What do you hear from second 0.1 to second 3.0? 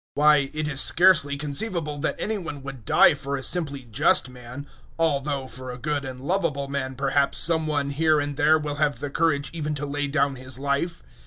Why, it is scarcely conceivable that any one would